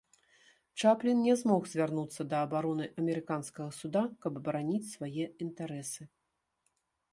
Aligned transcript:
Чаплін 0.83 1.19
не 1.25 1.35
змог 1.41 1.67
звярнуцца 1.73 2.21
да 2.31 2.37
абароны 2.47 2.85
амерыканскага 3.03 3.69
суда, 3.83 4.01
каб 4.27 4.41
абараніць 4.43 4.91
свае 4.95 5.25
інтарэсы. 5.49 6.01